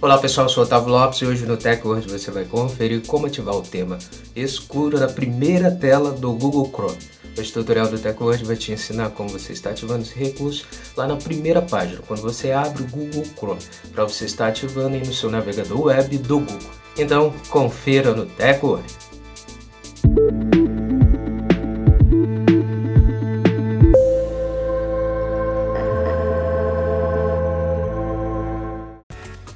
[0.00, 3.26] Olá pessoal, eu sou o Otávio Lopes e hoje no TechWord você vai conferir como
[3.26, 3.98] ativar o tema
[4.34, 6.98] escuro da primeira tela do Google Chrome.
[7.36, 10.64] Este tutorial do TechWord vai te ensinar como você está ativando esse recurso
[10.96, 13.60] lá na primeira página, quando você abre o Google Chrome,
[13.92, 16.70] para você estar ativando aí no seu navegador web do Google.
[16.96, 18.84] Então, confira no TechWord.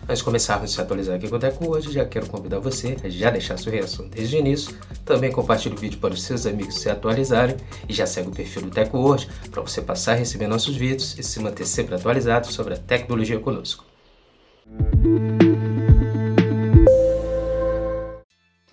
[0.03, 2.97] Antes de começarmos a se atualizar aqui com o Deco hoje, já quero convidar você
[3.05, 6.45] a já deixar sua reação desde o início, também compartilhe o vídeo para os seus
[6.45, 7.56] amigos se atualizarem
[7.88, 11.16] e já segue o perfil do Teco hoje para você passar a receber nossos vídeos
[11.16, 13.84] e se manter sempre atualizado sobre a tecnologia conosco.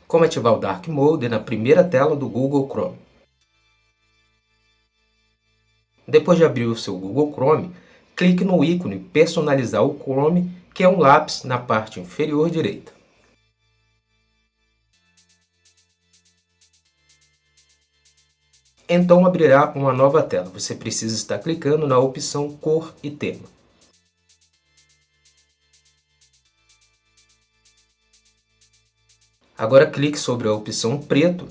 [0.07, 2.97] Como ativar o Dark Mode na primeira tela do Google Chrome.
[6.07, 7.71] Depois de abrir o seu Google Chrome,
[8.15, 12.93] clique no ícone Personalizar o Chrome que é um lápis na parte inferior direita.
[18.87, 20.49] Então abrirá uma nova tela.
[20.51, 23.45] Você precisa estar clicando na opção Cor e Tema.
[29.57, 31.45] Agora clique sobre a opção Preto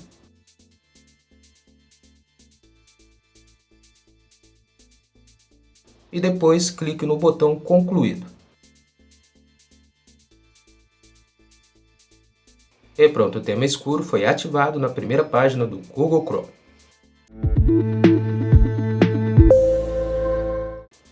[6.11, 8.38] e depois clique no botão Concluído.
[12.97, 16.59] E pronto, o tema escuro foi ativado na primeira página do Google Chrome.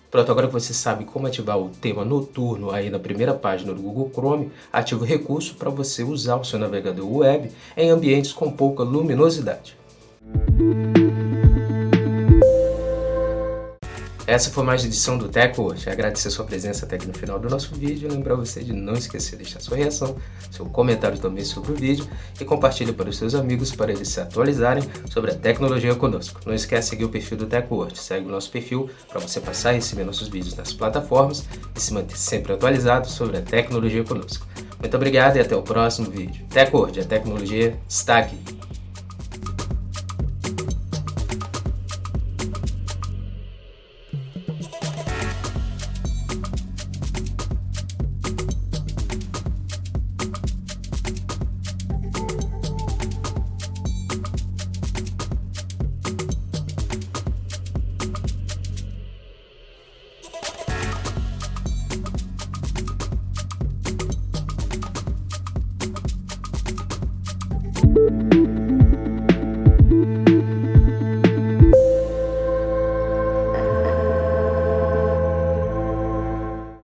[0.10, 3.82] Pronto, agora que você sabe como ativar o tema noturno aí na primeira página do
[3.82, 8.52] Google Chrome, ative o recurso para você usar o seu navegador web em ambientes com
[8.52, 9.78] pouca luminosidade.
[14.28, 15.90] Essa foi mais edição do Teco hoje.
[15.90, 18.12] Agradecer sua presença até aqui no final do nosso vídeo.
[18.12, 20.18] Lembrar você de não esquecer de deixar sua reação,
[20.52, 22.06] seu comentário também sobre o vídeo
[22.38, 26.42] e compartilhe para os seus amigos para eles se atualizarem sobre a tecnologia conosco.
[26.46, 27.98] Não esquece de seguir o perfil do TechWord.
[27.98, 31.94] Segue o nosso perfil para você passar a receber nossos vídeos nas plataformas e se
[31.94, 34.46] manter sempre atualizado sobre a tecnologia conosco.
[34.78, 36.46] Muito obrigado e até o próximo vídeo.
[36.50, 38.57] TechWord, a tecnologia está aqui.